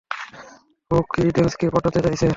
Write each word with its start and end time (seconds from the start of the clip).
ও 0.91 0.97
কেইডেন্সকে 1.11 1.65
পটাতে 1.73 1.99
চাইছে। 2.05 2.27